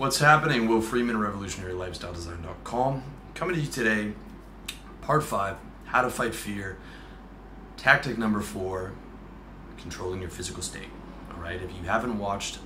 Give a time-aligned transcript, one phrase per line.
[0.00, 0.66] What's happening?
[0.66, 3.02] Will Freeman, RevolutionaryLifestyleDesign.com.
[3.34, 4.14] Coming to you today,
[5.02, 6.78] part five how to fight fear.
[7.76, 8.92] Tactic number four
[9.76, 10.88] controlling your physical state.
[11.30, 12.60] All right, if you haven't watched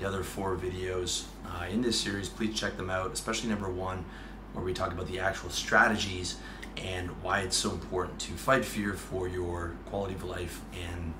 [0.00, 4.04] the other four videos uh, in this series, please check them out, especially number one,
[4.52, 6.38] where we talk about the actual strategies
[6.76, 11.14] and why it's so important to fight fear for your quality of life and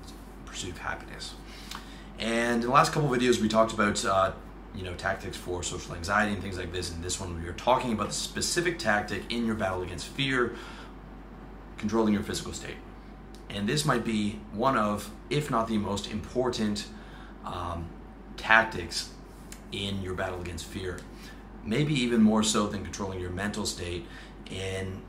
[0.45, 1.35] pursuit of happiness.
[2.19, 4.33] And in the last couple videos, we talked about uh,
[4.75, 6.91] you know tactics for social anxiety and things like this.
[6.91, 10.55] In this one, we are talking about the specific tactic in your battle against fear,
[11.77, 12.77] controlling your physical state.
[13.49, 16.87] And this might be one of, if not the most important
[17.45, 17.87] um,
[18.35, 19.11] tactics
[19.71, 20.99] in your battle against fear.
[21.63, 24.05] Maybe even more so than controlling your mental state.
[24.51, 25.01] And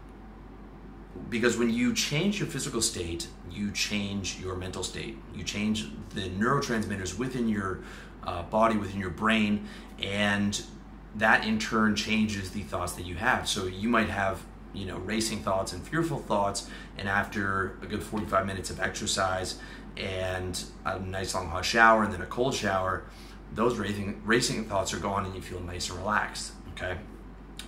[1.35, 5.19] because when you change your physical state, you change your mental state.
[5.35, 7.81] You change the neurotransmitters within your
[8.23, 9.67] uh, body, within your brain,
[10.01, 10.63] and
[11.17, 13.49] that in turn changes the thoughts that you have.
[13.49, 18.05] So you might have, you know, racing thoughts and fearful thoughts, and after a good
[18.05, 19.59] 45 minutes of exercise
[19.97, 23.07] and a nice long hot shower and then a cold shower,
[23.53, 26.53] those racing racing thoughts are gone and you feel nice and relaxed.
[26.77, 26.97] Okay,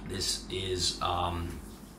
[0.06, 1.59] this is um,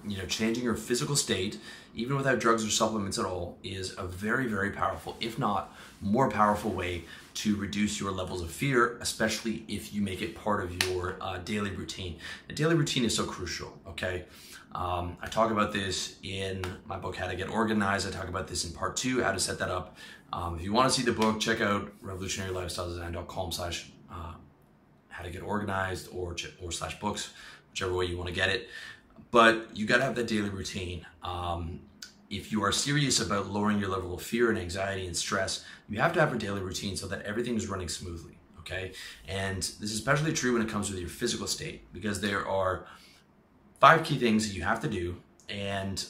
[0.09, 1.59] you know, changing your physical state,
[1.95, 6.29] even without drugs or supplements at all, is a very, very powerful, if not more
[6.29, 10.83] powerful way to reduce your levels of fear, especially if you make it part of
[10.83, 12.17] your uh, daily routine.
[12.47, 14.25] The daily routine is so crucial, okay?
[14.73, 18.07] Um, I talk about this in my book, How to Get Organized.
[18.07, 19.97] I talk about this in part two, how to set that up.
[20.33, 24.33] Um, if you want to see the book, check out revolutionarylifestyledesign.com slash uh,
[25.09, 27.33] how to get organized or, or slash books,
[27.71, 28.67] whichever way you want to get it
[29.31, 31.05] but you got to have that daily routine.
[31.23, 31.81] Um,
[32.29, 35.99] if you are serious about lowering your level of fear and anxiety and stress, you
[35.99, 38.37] have to have a daily routine so that everything is running smoothly.
[38.59, 38.91] Okay.
[39.27, 42.85] And this is especially true when it comes with your physical state because there are
[43.79, 45.15] five key things that you have to do.
[45.47, 46.05] And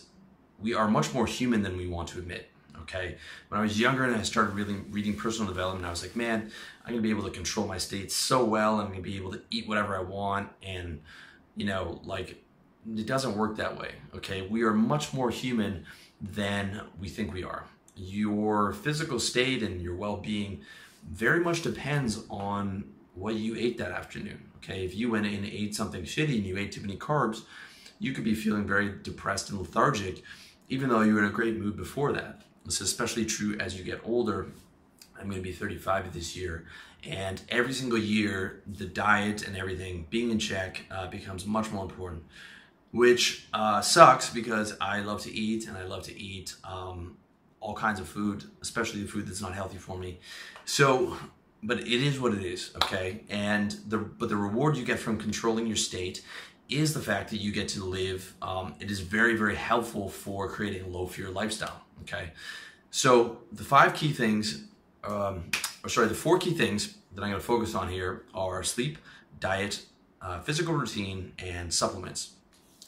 [0.60, 2.50] we are much more human than we want to admit.
[2.82, 3.18] Okay.
[3.50, 6.50] When I was younger and I started really reading personal development, I was like, man,
[6.84, 8.80] I'm going to be able to control my state so well.
[8.80, 10.50] I'm going to be able to eat whatever I want.
[10.64, 11.02] And,
[11.56, 12.44] you know, like
[12.96, 14.42] it doesn't work that way, okay?
[14.42, 15.86] We are much more human
[16.22, 17.66] than we think we are.
[17.96, 20.62] Your physical state and your well being
[21.10, 24.86] very much depends on what you ate that afternoon, okay?
[24.86, 27.42] If you went in and ate something shitty and you ate too many carbs,
[28.00, 30.22] you could be feeling very depressed and lethargic,
[30.70, 32.42] even though you were in a great mood before that.
[32.64, 34.48] This is especially true as you get older.
[35.18, 36.66] I'm going to be 35 this year,
[37.04, 41.84] and every single year, the diet and everything being in check uh, becomes much more
[41.84, 42.24] important
[42.92, 47.18] which uh, sucks because I love to eat and I love to eat um,
[47.60, 50.20] all kinds of food, especially the food that's not healthy for me.
[50.66, 51.18] So,
[51.64, 53.24] but it is what it is, okay?
[53.30, 56.24] And the but the reward you get from controlling your state
[56.70, 58.34] is the fact that you get to live.
[58.42, 62.32] Um, it is very very helpful for creating a low fear lifestyle, okay?
[62.92, 64.64] So the five key things,
[65.04, 65.52] um,
[65.84, 68.98] or sorry, the four key things that I'm going to focus on here are sleep,
[69.40, 69.86] diet,
[70.22, 72.37] uh, physical routine, and supplements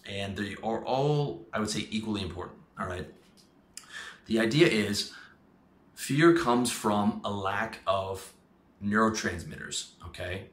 [0.08, 2.60] and they are all, I would say, equally important.
[2.80, 3.08] All right.
[4.26, 5.12] The idea is
[5.96, 8.34] fear comes from a lack of
[8.84, 9.92] neurotransmitters.
[10.06, 10.48] Okay.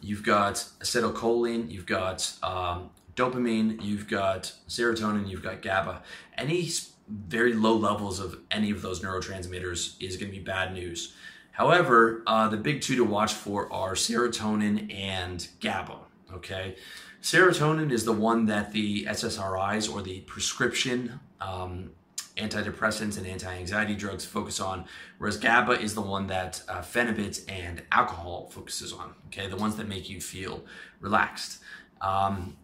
[0.00, 6.02] You've got acetylcholine, you've got um, dopamine, you've got serotonin, you've got GABA.
[6.36, 6.68] Any
[7.08, 11.14] very low levels of any of those neurotransmitters is going to be bad news.
[11.52, 15.98] However, uh, the big two to watch for are serotonin and GABA.
[16.34, 16.76] Okay,
[17.22, 21.92] Serotonin is the one that the SSRIs or the prescription um,
[22.36, 24.86] antidepressants and anti-anxiety drugs focus on,
[25.18, 29.14] whereas GABA is the one that uh, Phenibut and alcohol focuses on.
[29.26, 30.64] Okay, the ones that make you feel
[30.98, 31.62] relaxed.
[32.00, 32.56] Um,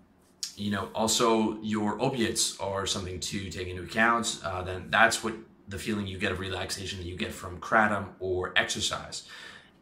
[0.56, 4.40] you know, also your opiates are something to take into account.
[4.44, 5.34] Uh, then that's what
[5.69, 9.28] the feeling you get of relaxation that you get from kratom or exercise.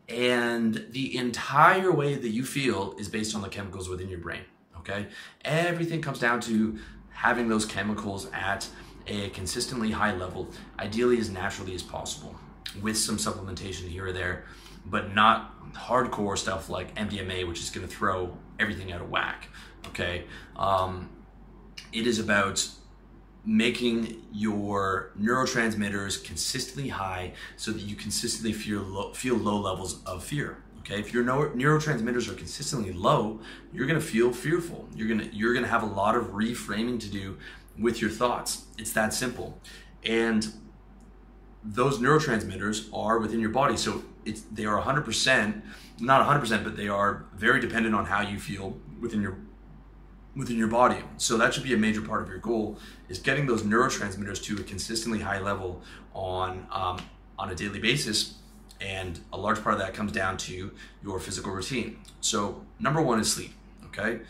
[0.07, 4.43] And the entire way that you feel is based on the chemicals within your brain
[4.89, 5.07] okay?
[5.45, 6.79] Everything comes down to
[7.11, 8.69] having those chemicals at
[9.07, 10.49] a consistently high level,
[10.79, 12.35] ideally as naturally as possible,
[12.83, 14.45] with some supplementation here or there,
[14.85, 19.49] but not hardcore stuff like MDMA, which is gonna throw everything out of whack,
[19.89, 20.25] okay?
[20.57, 21.11] Um,
[21.93, 22.69] it is about
[23.45, 30.25] making your neurotransmitters consistently high so that you consistently feel low, feel low levels of
[30.25, 30.59] fear.
[30.87, 33.41] Okay, if your neurotransmitters are consistently low,
[33.73, 34.89] you're gonna feel fearful.
[34.95, 37.39] You're gonna you're gonna have a lot of reframing to do
[37.79, 38.67] with your thoughts.
[38.79, 39.61] It's that simple,
[40.05, 40.47] and
[41.65, 45.63] those neurotransmitters are within your body, so it's they are 100%
[45.99, 49.39] not 100%, but they are very dependent on how you feel within your
[50.35, 51.03] within your body.
[51.17, 52.79] So that should be a major part of your goal
[53.09, 55.83] is getting those neurotransmitters to a consistently high level
[56.15, 56.99] on um,
[57.39, 58.35] on a daily basis.
[58.81, 60.71] And a large part of that comes down to
[61.03, 61.99] your physical routine.
[62.21, 63.53] So number one is sleep.
[63.87, 64.21] Okay,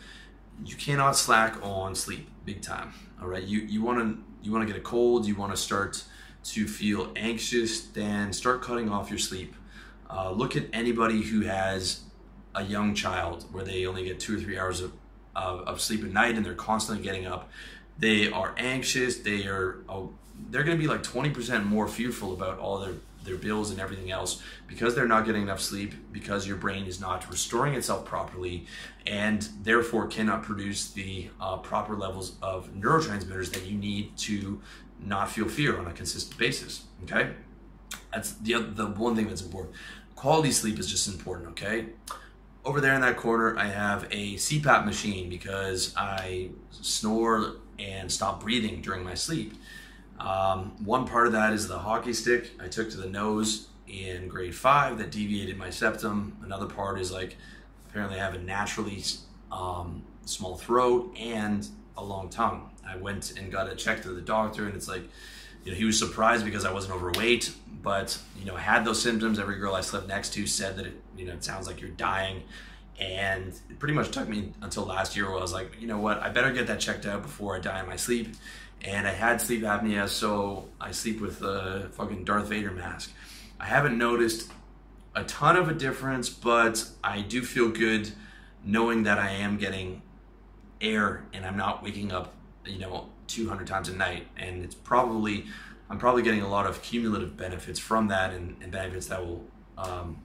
[0.65, 2.93] you cannot slack on sleep big time.
[3.21, 5.25] All right, you you want to you want to get a cold.
[5.25, 6.03] You want to start
[6.45, 7.81] to feel anxious.
[7.81, 9.55] Then start cutting off your sleep.
[10.09, 12.01] Uh, look at anybody who has
[12.55, 14.93] a young child where they only get two or three hours of
[15.35, 17.49] of, of sleep at night and they're constantly getting up.
[17.99, 19.17] They are anxious.
[19.17, 20.13] They are oh,
[20.49, 22.93] they're to be like 20% more fearful about all their
[23.27, 26.99] their bills and everything else because they're not getting enough sleep because your brain is
[26.99, 28.65] not restoring itself properly
[29.05, 34.61] and therefore cannot produce the uh, proper levels of neurotransmitters that you need to
[34.99, 37.31] not feel fear on a consistent basis okay?
[38.11, 39.75] That's the the one thing that's important.
[40.15, 41.87] Quality sleep is just important okay?
[42.65, 48.41] Over there in that corner, I have a CPAP machine because I snore and stop
[48.41, 49.53] breathing during my sleep.
[50.19, 54.27] Um, one part of that is the hockey stick I took to the nose in
[54.27, 56.37] grade five that deviated my septum.
[56.43, 57.37] Another part is like
[57.89, 59.03] apparently I have a naturally
[59.51, 62.69] um, small throat and a long tongue.
[62.87, 65.03] I went and got it checked to the doctor, and it's like,
[65.63, 69.01] you know, he was surprised because I wasn't overweight, but you know, I had those
[69.01, 69.39] symptoms.
[69.39, 71.89] Every girl I slept next to said that it, you know, it sounds like you're
[71.91, 72.43] dying.
[72.99, 75.99] And it pretty much took me until last year where I was like, you know
[75.99, 78.35] what, I better get that checked out before I die in my sleep.
[78.83, 83.11] And I had sleep apnea, so I sleep with a fucking Darth Vader mask.
[83.59, 84.51] I haven't noticed
[85.15, 88.11] a ton of a difference, but I do feel good
[88.63, 90.01] knowing that I am getting
[90.79, 92.33] air and I'm not waking up,
[92.65, 94.27] you know, 200 times a night.
[94.37, 95.45] And it's probably,
[95.89, 99.43] I'm probably getting a lot of cumulative benefits from that and, and benefits that will
[99.77, 100.17] um,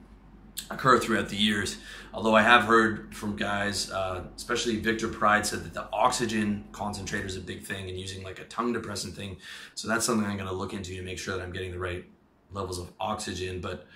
[0.69, 1.77] occur throughout the years.
[2.13, 7.25] Although I have heard from guys, uh, especially Victor Pride said that the oxygen concentrator
[7.25, 9.37] is a big thing and using like a tongue depressant thing.
[9.75, 11.79] So that's something I'm going to look into to make sure that I'm getting the
[11.79, 12.05] right
[12.51, 13.61] levels of oxygen.
[13.61, 13.87] But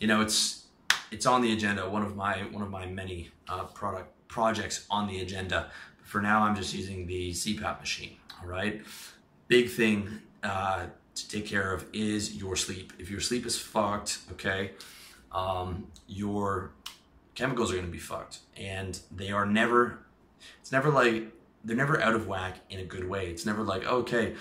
[0.00, 0.66] you know, it's
[1.10, 1.88] it's on the agenda.
[1.88, 5.70] One of my one of my many uh, product projects on the agenda.
[5.98, 8.16] But For now, I'm just using the CPAP machine.
[8.40, 8.82] All right,
[9.48, 12.92] big thing uh, to take care of is your sleep.
[12.98, 14.72] If your sleep is fucked, okay
[15.34, 16.72] um, your
[17.34, 18.40] chemicals are going to be fucked.
[18.56, 19.98] And they are never,
[20.60, 21.32] it's never like,
[21.64, 23.28] they're never out of whack in a good way.
[23.28, 24.34] It's never like, okay,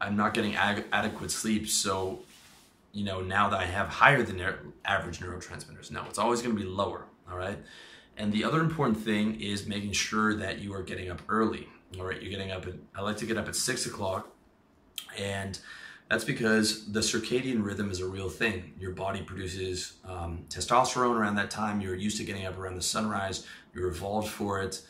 [0.00, 2.20] I'm not getting ag- adequate sleep, so,
[2.92, 4.40] you know, now that I have higher than
[4.84, 5.90] average neurotransmitters.
[5.90, 7.58] No, it's always going to be lower, all right?
[8.16, 11.68] And the other important thing is making sure that you are getting up early,
[11.98, 12.20] all right?
[12.20, 14.28] You're getting up at, I like to get up at six o'clock,
[15.18, 15.58] and
[16.10, 18.74] that's because the circadian rhythm is a real thing.
[18.80, 21.80] Your body produces um, testosterone around that time.
[21.80, 23.46] You're used to getting up around the sunrise.
[23.72, 24.82] You're evolved for it.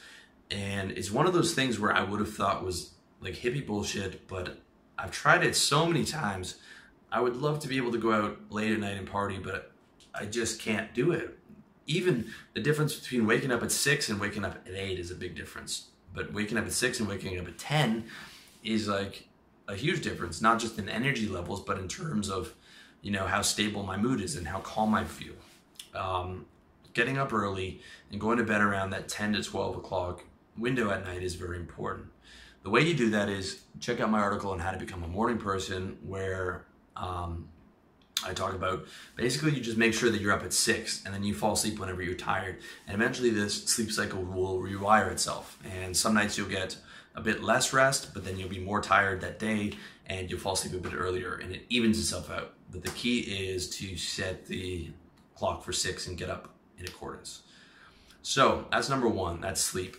[0.51, 4.27] And it's one of those things where I would have thought was like hippie bullshit,
[4.29, 4.61] but
[4.99, 6.57] I've tried it so many times.
[7.13, 9.73] I would love to be able to go out late at night and party, but
[10.15, 11.39] I just can't do it.
[11.87, 15.15] Even the difference between waking up at six and waking up at eight is a
[15.15, 15.89] big difference.
[16.15, 18.05] But waking up at six and waking up at 10
[18.65, 19.29] is like
[19.71, 22.55] a huge difference, not just in energy levels, but in terms of,
[23.03, 25.35] you know, how stable my mood is and how calm I feel.
[25.95, 26.47] Um,
[26.93, 27.81] getting up early
[28.11, 30.25] and going to bed around that 10 to 12 o'clock
[30.59, 32.09] window at night is very important.
[32.63, 35.09] The way you do that is check out my article on how to become a
[35.09, 36.67] morning person, where
[36.97, 37.49] um,
[38.27, 38.85] I talk about
[39.17, 41.79] basically you just make sure that you're up at six and then you fall asleep
[41.79, 42.59] whenever you're tired.
[42.87, 45.59] And eventually this sleep cycle will rewire itself.
[45.65, 46.77] And some nights you'll get
[47.15, 49.73] a bit less rest, but then you'll be more tired that day
[50.07, 52.55] and you'll fall asleep a bit earlier and it evens itself out.
[52.71, 54.91] But the key is to set the
[55.35, 56.49] clock for six and get up
[56.79, 57.43] in accordance.
[58.23, 59.97] So that's number one, that's sleep.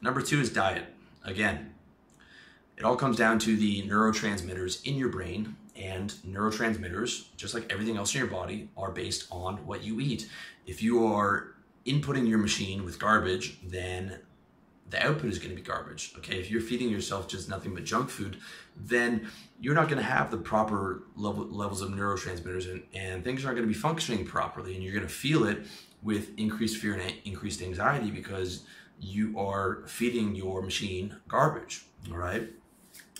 [0.00, 0.86] Number two is diet.
[1.24, 1.74] Again,
[2.76, 7.96] it all comes down to the neurotransmitters in your brain and neurotransmitters, just like everything
[7.96, 10.28] else in your body, are based on what you eat.
[10.66, 11.54] If you are
[11.86, 14.18] inputting your machine with garbage, then
[14.90, 16.12] the output is going to be garbage.
[16.18, 18.36] Okay, if you're feeding yourself just nothing but junk food,
[18.76, 19.28] then
[19.60, 23.56] you're not going to have the proper level, levels of neurotransmitters and, and things aren't
[23.56, 24.74] going to be functioning properly.
[24.74, 25.66] And you're going to feel it
[26.02, 28.64] with increased fear and increased anxiety because
[29.00, 31.86] you are feeding your machine garbage.
[32.10, 32.50] All right,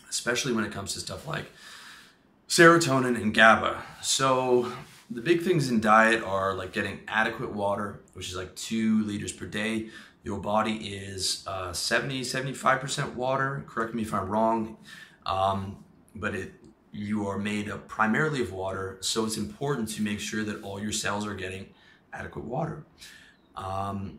[0.09, 1.47] especially when it comes to stuff like
[2.49, 3.83] serotonin and GABA.
[4.03, 4.71] So
[5.11, 9.33] the big things in diet are like getting adequate water, which is like two liters
[9.33, 9.89] per day.
[10.25, 13.63] Your body is uh, 70, 75% water.
[13.69, 14.79] Correct me if I'm wrong.
[15.27, 16.53] Um, but it,
[16.93, 18.97] you are made up primarily of water.
[19.01, 21.67] So it's important to make sure that all your cells are getting
[22.13, 22.87] adequate water.
[23.55, 24.19] Um,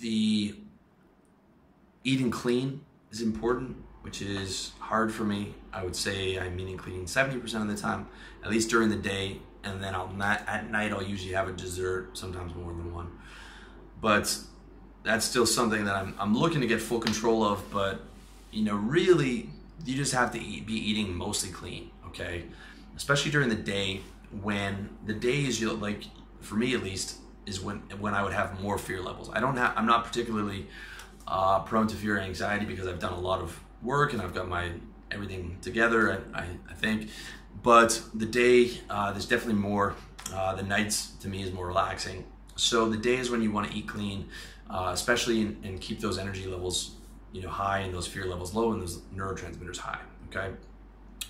[0.00, 0.54] the
[2.04, 5.54] eating clean is important, which is hard for me.
[5.72, 8.06] I would say I'm eating clean 70% of the time,
[8.44, 9.40] at least during the day.
[9.64, 13.10] And then I'll not, at night, I'll usually have a dessert, sometimes more than one.
[14.00, 14.38] But
[15.02, 17.70] that's still something that I'm, I'm looking to get full control of.
[17.70, 18.00] But,
[18.50, 19.50] you know, really,
[19.84, 22.44] you just have to eat, be eating mostly clean, okay?
[22.96, 24.00] Especially during the day
[24.42, 26.04] when the days you like,
[26.40, 27.16] for me at least,
[27.46, 29.30] is when when I would have more fear levels.
[29.32, 29.72] I don't have.
[29.76, 30.66] I'm not particularly
[31.26, 34.34] uh, prone to fear and anxiety because I've done a lot of work and I've
[34.34, 34.70] got my
[35.10, 36.22] everything together.
[36.34, 37.10] I, I, I think,
[37.62, 39.94] but the day uh, there's definitely more.
[40.32, 42.24] Uh, the nights to me is more relaxing.
[42.54, 44.28] So the days when you want to eat clean,
[44.70, 46.96] uh, especially in, and keep those energy levels,
[47.32, 50.00] you know, high and those fear levels low and those neurotransmitters high.
[50.28, 50.54] Okay,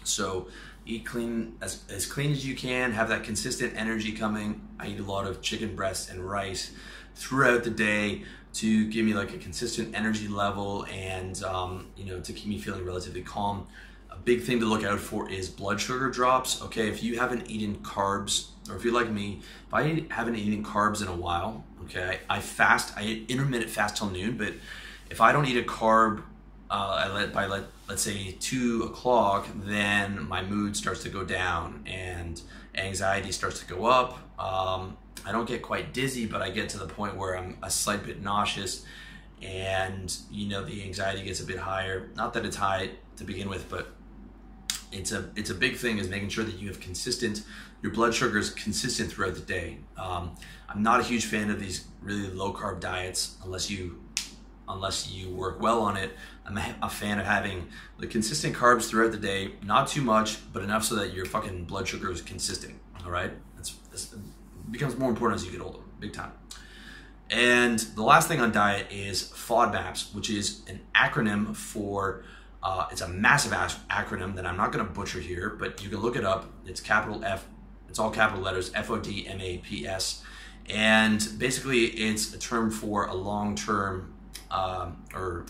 [0.05, 0.49] so
[0.87, 4.61] eat clean as, as clean as you can have that consistent energy coming.
[4.79, 6.73] I eat a lot of chicken breast and rice
[7.15, 12.21] throughout the day to give me like a consistent energy level and um, you know
[12.21, 13.67] to keep me feeling relatively calm.
[14.11, 16.89] A big thing to look out for is blood sugar drops okay?
[16.89, 21.03] If you haven't eaten carbs or if you're like me if i haven't eaten carbs
[21.03, 24.53] in a while okay i fast i intermittent fast till noon but
[25.11, 26.23] if i don't eat a carb
[26.71, 31.25] uh, I let by let let's say two o'clock, then my mood starts to go
[31.25, 32.41] down and
[32.77, 34.19] anxiety starts to go up.
[34.39, 34.97] Um,
[35.27, 38.05] I don't get quite dizzy, but I get to the point where I'm a slight
[38.05, 38.85] bit nauseous,
[39.43, 42.09] and you know the anxiety gets a bit higher.
[42.15, 43.89] Not that it's high to begin with, but
[44.93, 47.43] it's a it's a big thing is making sure that you have consistent
[47.83, 49.79] your blood sugar is consistent throughout the day.
[49.97, 50.35] Um,
[50.69, 54.01] I'm not a huge fan of these really low carb diets unless you
[54.69, 56.13] unless you work well on it.
[56.47, 57.69] I'm a fan of having
[57.99, 61.65] the consistent carbs throughout the day, not too much, but enough so that your fucking
[61.65, 62.75] blood sugar is consistent.
[63.05, 66.33] All right, that's, it becomes more important as you get older, big time.
[67.31, 72.25] And the last thing on diet is FODMAPs, which is an acronym for.
[72.63, 76.01] Uh, it's a massive acronym that I'm not going to butcher here, but you can
[76.01, 76.53] look it up.
[76.67, 77.47] It's capital F.
[77.91, 78.71] It's all capital letters.
[78.75, 80.23] F O D M A P S.
[80.69, 84.15] And basically, it's a term for a long-term
[84.51, 85.47] um, or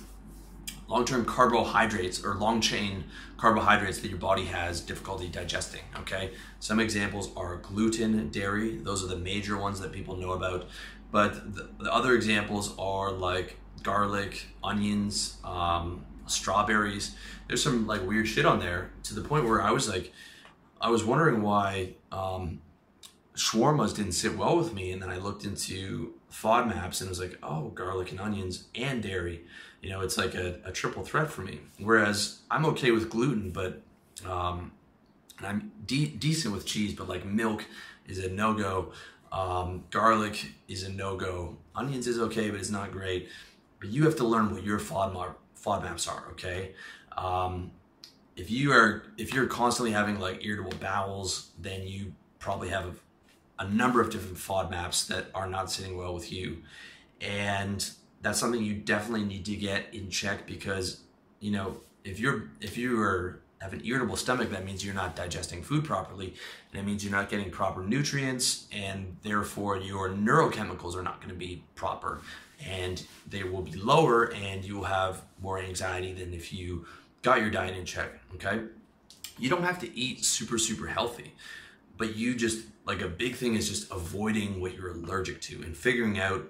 [0.88, 3.04] long-term carbohydrates or long-chain
[3.36, 9.06] carbohydrates that your body has difficulty digesting okay some examples are gluten dairy those are
[9.06, 10.68] the major ones that people know about
[11.12, 17.14] but the, the other examples are like garlic onions um, strawberries
[17.46, 20.12] there's some like weird shit on there to the point where i was like
[20.80, 22.60] i was wondering why um,
[23.34, 27.38] shawarmas didn't sit well with me and then i looked into FODMAPs and was like,
[27.42, 29.42] oh, garlic and onions and dairy.
[29.82, 31.60] You know, it's like a, a triple threat for me.
[31.78, 33.82] Whereas I'm okay with gluten, but
[34.28, 34.72] um,
[35.38, 37.64] and I'm de- decent with cheese, but like milk
[38.06, 38.92] is a no go.
[39.32, 41.56] Um, garlic is a no go.
[41.74, 43.28] Onions is okay, but it's not great.
[43.78, 45.34] But you have to learn what your FODMAP,
[45.64, 46.74] FODMAPs are, okay?
[47.16, 47.70] Um,
[48.40, 52.92] if you are if you're constantly having like irritable bowels, then you probably have a
[53.60, 56.62] a number of different FODMAPs that are not sitting well with you.
[57.20, 57.88] And
[58.22, 61.02] that's something you definitely need to get in check because,
[61.40, 65.14] you know, if you're if you are have an irritable stomach, that means you're not
[65.14, 66.32] digesting food properly,
[66.72, 71.28] and it means you're not getting proper nutrients, and therefore your neurochemicals are not going
[71.28, 72.22] to be proper,
[72.66, 76.86] and they will be lower, and you will have more anxiety than if you
[77.22, 78.12] got your diet in check.
[78.34, 78.62] Okay,
[79.38, 81.34] you don't have to eat super super healthy,
[81.96, 85.76] but you just like a big thing is just avoiding what you're allergic to and
[85.76, 86.44] figuring out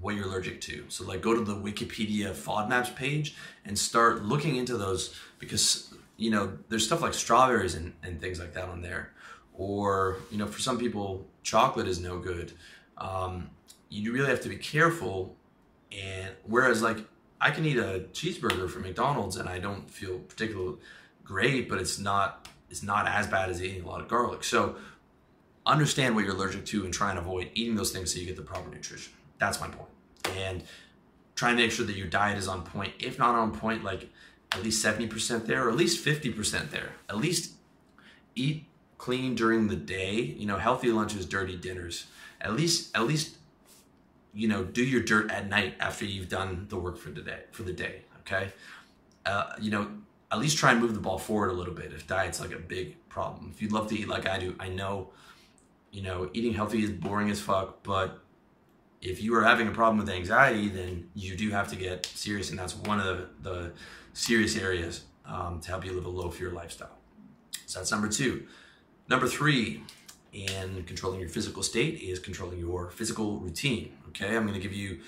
[0.00, 0.84] what you're allergic to.
[0.88, 6.30] So like go to the Wikipedia FODMAPs page and start looking into those because you
[6.30, 9.12] know there's stuff like strawberries and, and things like that on there.
[9.54, 12.52] Or you know for some people chocolate is no good.
[12.98, 13.50] Um,
[13.88, 15.36] you really have to be careful.
[15.92, 16.98] And whereas like
[17.44, 20.78] I can eat a cheeseburger from McDonald's and I don't feel particularly
[21.24, 24.42] great, but it's not it's not as bad as eating a lot of garlic.
[24.42, 24.76] So
[25.66, 28.36] understand what you're allergic to and try and avoid eating those things so you get
[28.36, 29.12] the proper nutrition.
[29.38, 29.90] That's my point.
[30.38, 30.64] And
[31.34, 32.94] try and make sure that your diet is on point.
[32.98, 34.08] If not on point, like
[34.52, 36.92] at least 70% there or at least 50% there.
[37.10, 37.52] At least
[38.34, 38.64] eat
[38.96, 40.14] clean during the day.
[40.14, 42.06] You know, healthy lunches, dirty dinners.
[42.40, 43.36] At least, at least,
[44.34, 47.44] you know, do your dirt at night after you've done the work for the day.
[47.52, 48.52] For the day, okay.
[49.24, 49.88] Uh, you know,
[50.30, 51.92] at least try and move the ball forward a little bit.
[51.92, 54.68] If diet's like a big problem, if you'd love to eat like I do, I
[54.68, 55.10] know
[55.94, 58.18] you know, eating healthy is boring as fuck, but
[59.00, 62.50] if you are having a problem with anxiety, then you do have to get serious,
[62.50, 63.72] and that's one of the, the
[64.12, 66.98] serious areas um, to help you live a low fear lifestyle.
[67.66, 68.44] So that's number two.
[69.08, 69.82] Number three
[70.32, 73.96] in controlling your physical state is controlling your physical routine.
[74.16, 75.00] Okay, I'm to give you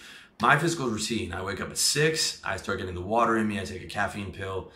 [0.43, 1.33] my physical routine.
[1.33, 2.41] I wake up at six.
[2.43, 3.61] I start getting the water in me.
[3.61, 4.73] I take a caffeine pill.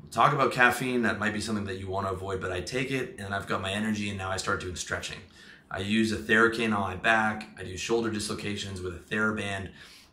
[0.00, 1.02] We'll talk about caffeine.
[1.02, 3.46] That might be something that you want to avoid, but I take it, and I've
[3.46, 5.18] got my energy, and now I start doing stretching.
[5.70, 7.50] I use a Theracane on my back.
[7.58, 9.72] I do shoulder dislocations with a TheraBand.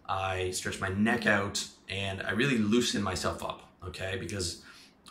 [0.10, 3.70] I stretch my neck out, and I really loosen myself up.
[3.88, 4.62] Okay, because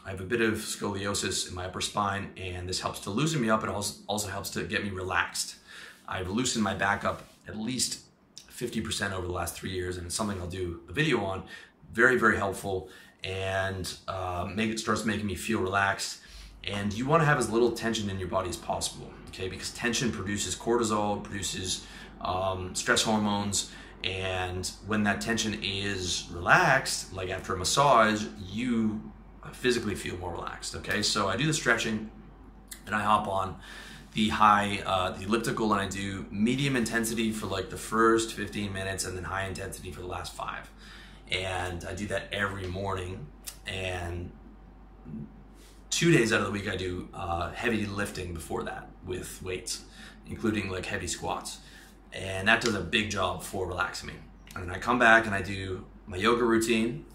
[0.05, 3.41] I have a bit of scoliosis in my upper spine, and this helps to loosen
[3.41, 3.63] me up.
[3.63, 5.57] It also, also helps to get me relaxed.
[6.07, 8.01] I've loosened my back up at least
[8.63, 11.45] 50% over the last three years, and it's something I'll do a video on.
[11.93, 12.89] Very, very helpful,
[13.25, 16.21] and uh, make it starts making me feel relaxed.
[16.65, 19.49] And you want to have as little tension in your body as possible, okay?
[19.49, 21.85] Because tension produces cortisol, produces
[22.21, 23.73] um, stress hormones,
[24.05, 29.01] and when that tension is relaxed, like after a massage, you
[29.53, 30.75] physically feel more relaxed.
[30.77, 32.11] Okay, so I do the stretching
[32.87, 33.57] and I hop on
[34.15, 38.73] the high, uh, the elliptical, and I do medium intensity for like the first 15
[38.73, 40.71] minutes and then high intensity for the last five.
[41.31, 43.27] And I do that every morning.
[43.67, 44.31] And
[45.91, 49.85] two days out of the week, I do uh, heavy lifting before that with weights,
[50.27, 51.59] including like heavy squats.
[52.13, 54.15] And that does a big job for relaxing me.
[54.55, 57.07] And then I come back and I do my yoga routine,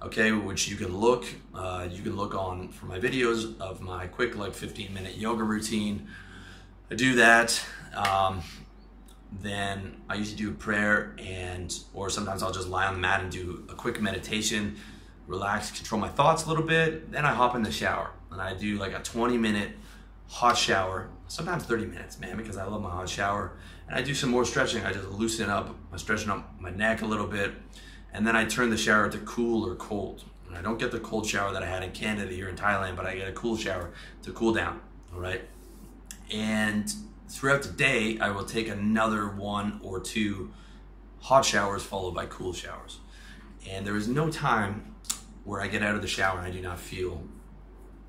[0.00, 4.06] okay, which you can look, uh, you can look on for my videos of my
[4.06, 6.06] quick like 15 minute yoga routine.
[6.94, 7.60] I do that.
[7.96, 8.40] Um,
[9.32, 13.20] then I usually do a prayer and, or sometimes I'll just lie on the mat
[13.20, 14.76] and do a quick meditation,
[15.26, 17.10] relax, control my thoughts a little bit.
[17.10, 19.72] Then I hop in the shower and I do like a 20 minute
[20.28, 23.54] hot shower, sometimes 30 minutes, man, because I love my hot shower.
[23.88, 24.84] And I do some more stretching.
[24.84, 27.54] I just loosen up, I stretching up my neck a little bit
[28.12, 30.22] and then I turn the shower to cool or cold.
[30.46, 32.94] And I don't get the cold shower that I had in Canada here in Thailand,
[32.94, 33.90] but I get a cool shower
[34.22, 34.80] to cool down,
[35.12, 35.42] all right?
[36.32, 36.92] And
[37.28, 40.52] throughout the day, I will take another one or two
[41.20, 43.00] hot showers followed by cool showers.
[43.68, 44.94] And there is no time
[45.44, 47.22] where I get out of the shower and I do not feel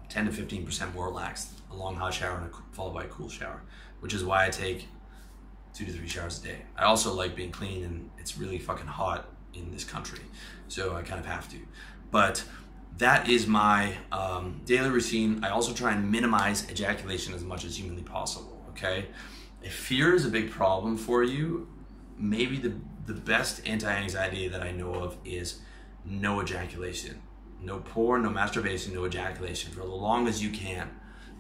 [0.10, 1.50] 10 to 15% more relaxed.
[1.72, 3.62] A long hot shower and a, followed by a cool shower,
[4.00, 4.88] which is why I take
[5.74, 6.62] two to three showers a day.
[6.78, 10.22] I also like being clean and it's really fucking hot in this country.
[10.68, 11.58] So I kind of have to.
[12.12, 12.44] But
[12.98, 15.44] that is my um, daily routine.
[15.44, 18.62] I also try and minimize ejaculation as much as humanly possible.
[18.70, 19.08] Okay.
[19.62, 21.68] If fear is a big problem for you,
[22.18, 25.60] maybe the, the best anti anxiety that I know of is
[26.06, 27.22] no ejaculation.
[27.62, 30.90] No porn, no masturbation, no ejaculation for as long as you can.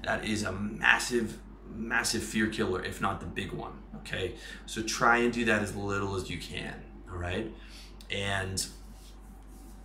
[0.04, 1.39] That is a massive,
[1.74, 3.74] massive fear killer, if not the big one.
[3.98, 4.36] Okay.
[4.65, 6.82] So try and do that as little as you can.
[7.10, 7.52] All right
[8.10, 8.65] and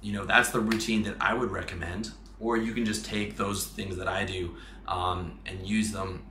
[0.01, 2.11] you know that's the routine that i would recommend.
[2.39, 4.57] Or you can just take those things that i do
[4.89, 6.25] um, and use them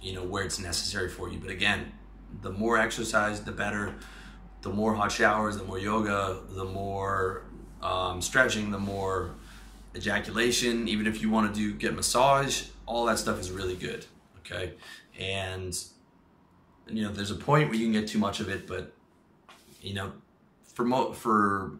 [0.00, 1.38] you know where it's necessary for you.
[1.38, 1.92] But again
[2.40, 3.94] the more exercise the better.
[4.62, 7.44] The more hot showers the more yoga the more
[7.82, 9.34] um, stretching the more
[9.94, 10.88] ejaculation.
[10.88, 14.06] Even if you want to do get massage all that stuff is really good
[14.40, 14.74] okay?
[15.18, 15.78] And
[16.88, 18.92] you know there's a point where you can get too much of it but
[19.80, 20.12] you know
[20.64, 21.72] for mo- for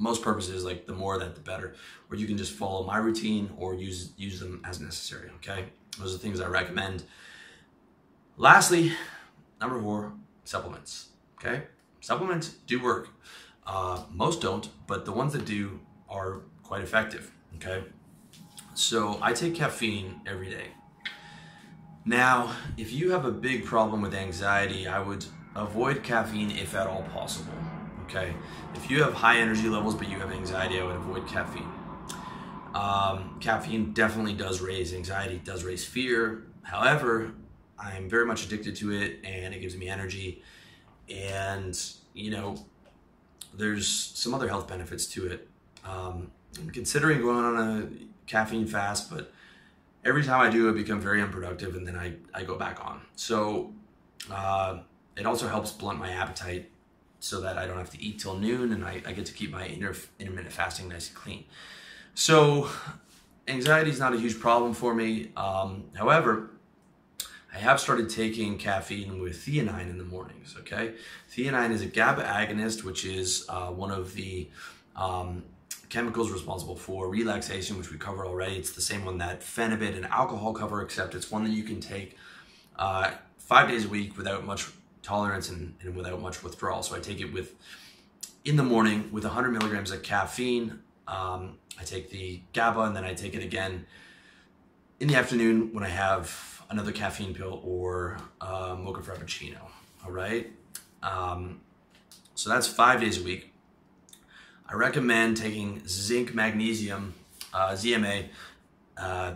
[0.00, 1.74] most purposes, like the more that the better.
[2.10, 5.30] Or you can just follow my routine or use use them as necessary.
[5.36, 5.66] Okay,
[5.98, 7.04] those are the things I recommend.
[8.36, 8.92] Lastly,
[9.60, 10.12] number four,
[10.44, 11.10] supplements.
[11.38, 11.64] Okay,
[12.00, 13.10] supplements do work.
[13.66, 17.30] Uh, most don't, but the ones that do are quite effective.
[17.56, 17.84] Okay,
[18.74, 20.68] so I take caffeine every day.
[22.06, 26.86] Now, if you have a big problem with anxiety, I would avoid caffeine if at
[26.86, 27.52] all possible
[28.10, 28.34] okay?
[28.74, 31.70] If you have high energy levels but you have anxiety, I would avoid caffeine.
[32.74, 36.44] Um, caffeine definitely does raise anxiety, does raise fear.
[36.62, 37.32] However,
[37.78, 40.42] I'm very much addicted to it and it gives me energy.
[41.08, 41.78] And,
[42.14, 42.56] you know,
[43.54, 45.48] there's some other health benefits to it.
[45.84, 47.88] Um, I'm considering going on a
[48.26, 49.32] caffeine fast, but
[50.04, 53.00] every time I do, I become very unproductive and then I, I go back on.
[53.16, 53.72] So
[54.30, 54.80] uh,
[55.16, 56.70] it also helps blunt my appetite
[57.20, 59.50] so that I don't have to eat till noon and I, I get to keep
[59.50, 61.44] my inter- intermittent fasting nice and clean.
[62.14, 62.68] So,
[63.46, 65.30] anxiety is not a huge problem for me.
[65.36, 66.50] Um, however,
[67.52, 70.56] I have started taking caffeine with theanine in the mornings.
[70.60, 70.94] Okay,
[71.30, 74.48] theanine is a GABA agonist, which is uh, one of the
[74.96, 75.44] um,
[75.88, 78.56] chemicals responsible for relaxation, which we covered already.
[78.56, 81.80] It's the same one that phenibut and alcohol cover, except it's one that you can
[81.80, 82.16] take
[82.76, 84.68] uh, five days a week without much
[85.02, 86.82] tolerance and, and without much withdrawal.
[86.82, 87.54] So I take it with
[88.44, 90.80] in the morning with 100 milligrams of caffeine.
[91.06, 93.86] Um, I take the GABA and then I take it again
[94.98, 99.58] in the afternoon when I have another caffeine pill or uh, mocha frappuccino.
[100.04, 100.52] All right.
[101.02, 101.60] Um,
[102.34, 103.52] so that's five days a week.
[104.68, 107.14] I recommend taking zinc magnesium,
[107.52, 108.28] uh, ZMA,
[108.96, 109.34] uh,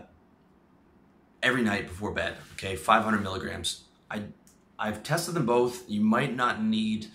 [1.42, 2.36] every night before bed.
[2.52, 3.84] Okay, 500 milligrams.
[4.10, 4.22] I
[4.78, 5.88] I've tested them both.
[5.88, 7.06] You might not need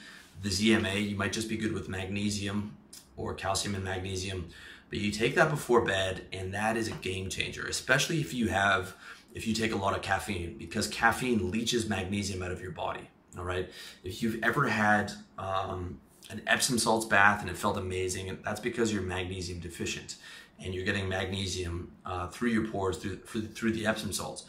[0.41, 1.09] the ZMA.
[1.09, 2.77] You might just be good with magnesium
[3.17, 4.49] or calcium and magnesium.
[4.89, 8.47] But you take that before bed, and that is a game changer, especially if you
[8.47, 8.95] have
[9.35, 13.07] if you take a lot of caffeine, because caffeine leaches magnesium out of your body.
[13.37, 13.69] All right.
[14.03, 15.99] If you've ever had um,
[16.31, 20.15] an Epsom salts bath and it felt amazing, that's because you're magnesium deficient,
[20.59, 24.45] and you're getting magnesium uh, through your pores through through the Epsom salts.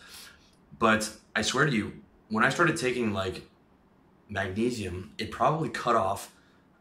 [0.79, 1.93] But I swear to you,
[2.31, 3.43] when I started taking like
[4.29, 6.33] magnesium, it probably cut off,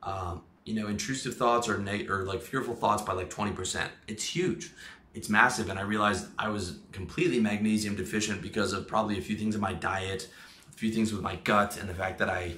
[0.04, 1.76] um, you know, intrusive thoughts or
[2.10, 3.88] or like fearful thoughts by like 20%.
[4.08, 4.72] It's huge.
[5.14, 5.70] It's massive.
[5.70, 9.62] And I realized I was completely magnesium deficient because of probably a few things in
[9.62, 10.30] my diet,
[10.72, 12.54] a few things with my gut, and the fact that I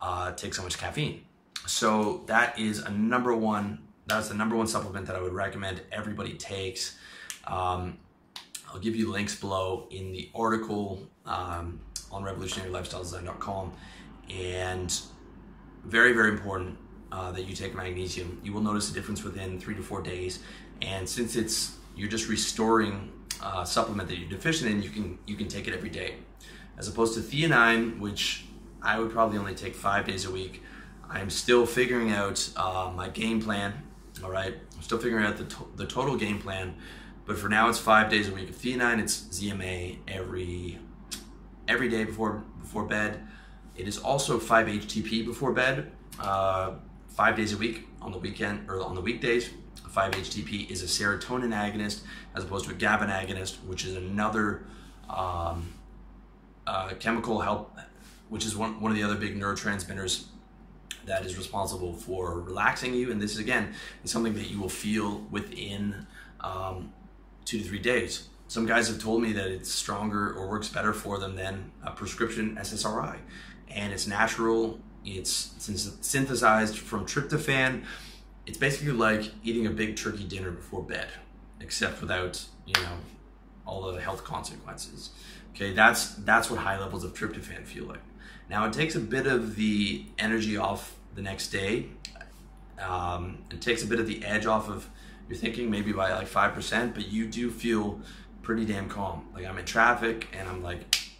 [0.00, 1.22] uh, take so much caffeine.
[1.66, 5.80] So that is a number one, that's the number one supplement that I would recommend
[5.92, 6.98] everybody takes.
[7.46, 7.98] Um,
[8.68, 11.80] I'll give you links below in the article um,
[12.12, 13.72] on revolutionarylifestyledesign.com.
[14.30, 15.00] And
[15.84, 16.78] very, very important
[17.10, 18.40] uh, that you take magnesium.
[18.44, 20.40] You will notice a difference within three to four days.
[20.80, 23.12] And since it's you're just restoring
[23.44, 26.16] a supplement that you're deficient in, you can you can take it every day,
[26.78, 28.44] as opposed to theanine, which
[28.80, 30.62] I would probably only take five days a week.
[31.08, 33.74] I'm still figuring out uh, my game plan.
[34.24, 36.74] All right, I'm still figuring out the to- the total game plan,
[37.26, 39.00] but for now it's five days a week of theanine.
[39.00, 40.78] It's ZMA every
[41.68, 43.26] every day before before bed.
[43.76, 46.72] It is also 5-HTP before bed, uh,
[47.08, 49.50] five days a week on the weekend or on the weekdays.
[49.88, 52.02] 5-HTP is a serotonin agonist
[52.34, 54.64] as opposed to a GABA agonist, which is another
[55.08, 55.72] um,
[56.66, 57.76] uh, chemical help,
[58.28, 60.24] which is one, one of the other big neurotransmitters
[61.04, 63.10] that is responsible for relaxing you.
[63.10, 66.06] And this is again is something that you will feel within
[66.40, 66.92] um,
[67.44, 68.28] two to three days.
[68.52, 71.90] Some guys have told me that it's stronger or works better for them than a
[71.90, 73.16] prescription SSRI.
[73.70, 75.54] And it's natural, it's
[76.02, 77.84] synthesized from tryptophan.
[78.44, 81.06] It's basically like eating a big turkey dinner before bed,
[81.60, 82.98] except without, you know,
[83.64, 85.12] all the health consequences.
[85.54, 88.02] Okay, that's that's what high levels of tryptophan feel like.
[88.50, 91.86] Now it takes a bit of the energy off the next day.
[92.78, 94.90] Um, it takes a bit of the edge off of
[95.30, 97.98] your thinking, maybe by like five percent, but you do feel
[98.42, 99.28] pretty damn calm.
[99.34, 101.10] Like I'm in traffic and I'm like,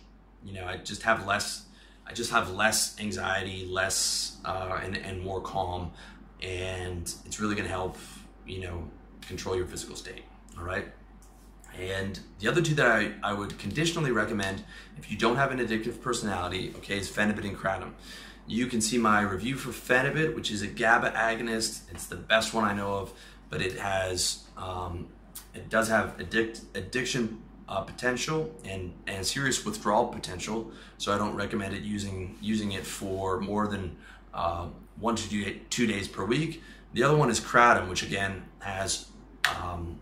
[0.44, 1.66] you know, I just have less,
[2.06, 5.92] I just have less anxiety, less, uh, and, and more calm.
[6.42, 7.96] And it's really going to help,
[8.46, 8.90] you know,
[9.22, 10.24] control your physical state.
[10.58, 10.86] All right.
[11.78, 14.64] And the other two that I, I would conditionally recommend
[14.98, 17.92] if you don't have an addictive personality, okay, is Phenibut and Kratom.
[18.46, 21.90] You can see my review for Phenibut, which is a GABA agonist.
[21.90, 23.12] It's the best one I know of,
[23.48, 25.06] but it has um,
[25.54, 30.70] it does have addict, addiction uh, potential and, and serious withdrawal potential.
[30.98, 33.96] So I don't recommend it using using it for more than
[34.34, 34.68] uh,
[34.98, 36.62] one to two, two days per week.
[36.92, 39.06] The other one is kratom, which again has
[39.56, 39.98] um,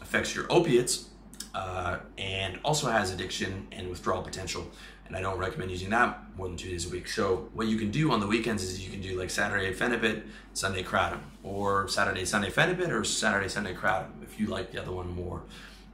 [0.00, 1.08] affects your opiates
[1.54, 4.66] uh, and also has addiction and withdrawal potential
[5.06, 7.08] and I don't recommend using that more than two days a week.
[7.08, 10.22] So what you can do on the weekends is you can do like Saturday Phenibut,
[10.54, 15.14] Sunday Kratom, or Saturday Sunday Phenibut, or Saturday Sunday Kratom you like the other one
[15.14, 15.42] more,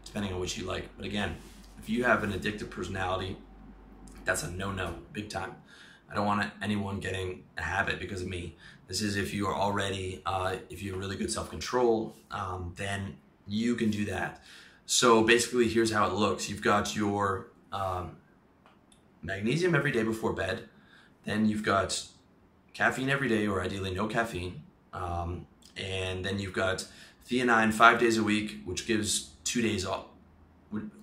[0.05, 0.89] depending on which you like.
[0.97, 1.37] But again,
[1.79, 3.37] if you have an addictive personality,
[4.25, 5.55] that's a no-no, big time.
[6.11, 8.57] I don't want anyone getting a habit because of me.
[8.89, 13.17] This is if you are already, uh, if you have really good self-control, um, then
[13.47, 14.43] you can do that.
[14.87, 16.51] So basically, here's how it looks.
[16.51, 18.17] You've got your um,
[19.23, 20.69] magnesium every day before bed.
[21.25, 22.05] Then you've got
[22.73, 24.63] caffeine every day, or ideally no caffeine.
[24.93, 26.87] Um, and then you've got
[27.29, 30.07] theanine five days a week, which gives two days off.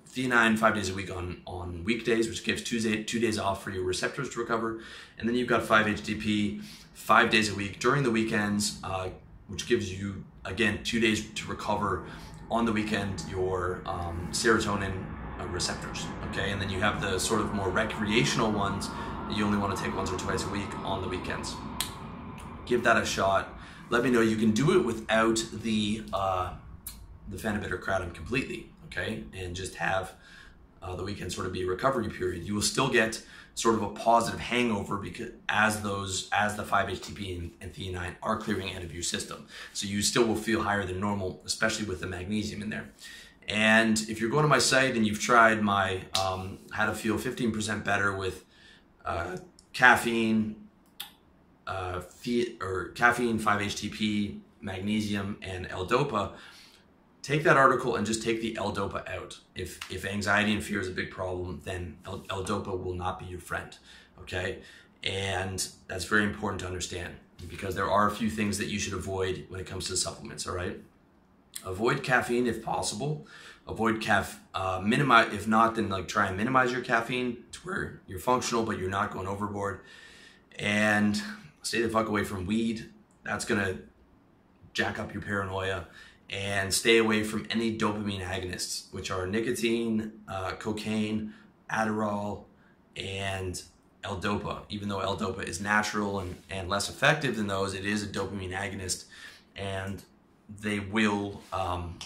[0.10, 3.70] Theanine five days a week on, on weekdays, which gives Tuesday, two days off for
[3.70, 4.80] your receptors to recover.
[5.18, 9.10] And then you've got 5-HTP five days a week during the weekends, uh,
[9.48, 12.06] which gives you, again, two days to recover
[12.50, 15.06] on the weekend your um, serotonin
[15.40, 16.06] uh, receptors.
[16.30, 18.90] Okay, and then you have the sort of more recreational ones
[19.32, 21.56] you only want to take once or twice a week on the weekends.
[22.66, 23.57] Give that a shot.
[23.90, 24.22] Let me know.
[24.22, 26.54] You can do it without the uh,
[27.30, 28.70] the or kratom completely.
[28.88, 30.14] Okay, and just have
[30.82, 32.44] uh, the weekend sort of be a recovery period.
[32.44, 33.22] You will still get
[33.56, 38.38] sort of a positive hangover because as those as the 5-HTP and, and theanine are
[38.38, 39.48] clearing out of your system.
[39.74, 42.90] So you still will feel higher than normal, especially with the magnesium in there.
[43.48, 47.18] And if you're going to my site and you've tried my um, how to feel
[47.18, 48.46] 15% better with
[49.06, 49.38] uh,
[49.74, 50.67] caffeine,
[51.68, 52.02] uh,
[52.62, 56.32] or caffeine, 5-HTP, magnesium, and L-DOPA,
[57.22, 59.40] take that article and just take the L-DOPA out.
[59.54, 63.40] If if anxiety and fear is a big problem, then L-DOPA will not be your
[63.40, 63.78] friend.
[64.22, 64.60] Okay,
[65.04, 67.16] and that's very important to understand
[67.50, 70.48] because there are a few things that you should avoid when it comes to supplements.
[70.48, 70.78] All right,
[71.66, 73.28] avoid caffeine if possible.
[73.68, 74.40] Avoid caff.
[74.54, 78.64] Uh, minimize if not, then like try and minimize your caffeine to where you're functional
[78.64, 79.82] but you're not going overboard.
[80.58, 81.22] And
[81.68, 82.90] stay the fuck away from weed.
[83.24, 83.78] That's gonna
[84.74, 85.86] jack up your paranoia.
[86.30, 91.34] And stay away from any dopamine agonists, which are nicotine, uh, cocaine,
[91.72, 92.44] Adderall,
[92.98, 93.62] and
[94.04, 94.64] L-DOPA.
[94.70, 98.52] Even though L-DOPA is natural and, and less effective than those, it is a dopamine
[98.52, 99.06] agonist,
[99.56, 100.04] and
[100.60, 101.98] they will, um,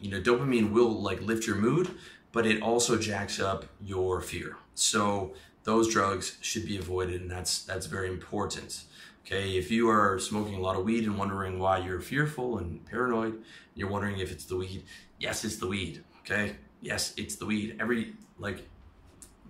[0.00, 1.90] you know, dopamine will like lift your mood,
[2.32, 4.56] but it also jacks up your fear.
[4.74, 8.84] So those drugs should be avoided, and that's that's very important.
[9.26, 12.84] Okay, if you are smoking a lot of weed and wondering why you're fearful and
[12.86, 13.42] paranoid,
[13.74, 14.84] you're wondering if it's the weed.
[15.18, 16.02] Yes, it's the weed.
[16.20, 17.76] Okay, yes, it's the weed.
[17.80, 18.66] Every like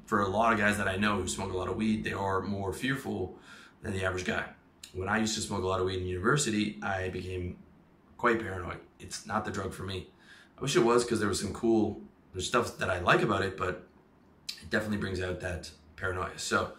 [0.07, 2.13] for a lot of guys that I know who smoke a lot of weed, they
[2.13, 3.39] are more fearful
[3.83, 4.45] than the average guy.
[4.93, 7.57] When I used to smoke a lot of weed in university, I became
[8.19, 8.81] quite paranoid.
[8.99, 10.09] It's not the drug for me.
[10.59, 12.01] I wish it was because there was some cool,
[12.33, 13.87] there's stuff that I like about it, but
[14.61, 16.39] it definitely brings out that paranoia.
[16.39, 16.73] So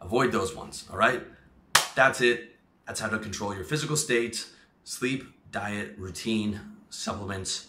[0.00, 1.22] avoid those ones, all right?
[1.94, 2.56] That's it.
[2.86, 4.46] That's how to control your physical state,
[4.84, 6.60] sleep, diet, routine,
[6.90, 7.68] supplements.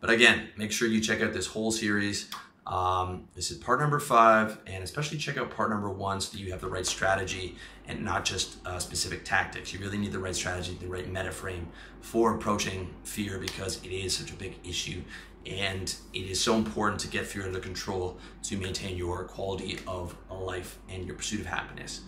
[0.00, 2.30] But again, make sure you check out this whole series.
[2.66, 6.42] Um, this is part number five, and especially check out part number one so that
[6.42, 9.72] you have the right strategy and not just uh, specific tactics.
[9.74, 11.68] You really need the right strategy, the right meta frame
[12.00, 15.02] for approaching fear because it is such a big issue
[15.46, 20.16] and it is so important to get fear under control to maintain your quality of
[20.30, 22.00] life and your pursuit of happiness.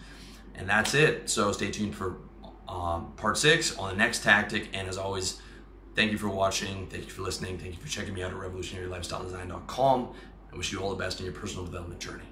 [0.54, 1.28] And that's it.
[1.28, 2.16] So stay tuned for
[2.68, 4.70] um, part six on the next tactic.
[4.72, 5.40] And as always,
[5.94, 6.86] thank you for watching.
[6.86, 7.58] Thank you for listening.
[7.58, 10.14] Thank you for checking me out at revolutionarylifestyledesign.com.
[10.52, 12.24] I wish you all the best in your personal development journey.